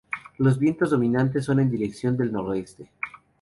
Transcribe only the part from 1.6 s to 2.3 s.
dirección